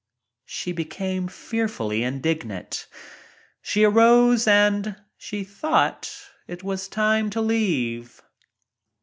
[0.47, 2.87] She became fearfully indignant.
[3.61, 6.11] She arose and said she thought
[6.47, 8.23] it was time to leave.